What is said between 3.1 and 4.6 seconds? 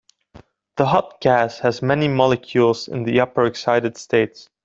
upper excited states.